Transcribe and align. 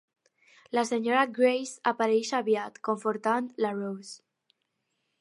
La 0.77 0.83
senyora 0.89 1.25
Grace 1.35 1.85
apareix 1.93 2.33
aviat, 2.39 2.83
confortant 2.91 3.55
la 3.67 3.75
Rose. 3.81 4.21